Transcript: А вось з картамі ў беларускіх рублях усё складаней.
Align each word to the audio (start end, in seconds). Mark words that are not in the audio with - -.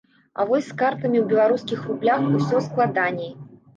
А 0.39 0.45
вось 0.51 0.69
з 0.69 0.77
картамі 0.79 1.19
ў 1.21 1.25
беларускіх 1.33 1.85
рублях 1.93 2.25
усё 2.41 2.67
складаней. 2.69 3.31